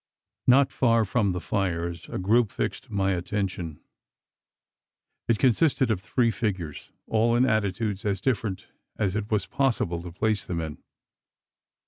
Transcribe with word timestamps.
Not 0.47 0.71
far 0.71 1.05
from 1.05 1.31
the 1.31 1.39
fires, 1.39 2.09
a 2.09 2.17
group 2.17 2.51
fixed 2.51 2.89
my 2.89 3.11
attention. 3.13 3.79
It 5.27 5.37
consisted 5.37 5.91
of 5.91 6.01
three 6.01 6.31
figures 6.31 6.89
all 7.05 7.35
in 7.35 7.45
attitudes 7.45 8.03
as 8.03 8.19
different 8.19 8.65
as 8.97 9.15
it 9.15 9.29
was 9.29 9.45
possible 9.45 10.01
to 10.01 10.11
place 10.11 10.43
them 10.43 10.59
in. 10.59 10.79